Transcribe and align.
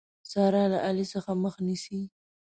سارا 0.31 0.63
له 0.71 0.77
علي 0.87 1.05
څخه 1.13 1.31
مخ 1.43 1.55
نيسي. 1.65 2.01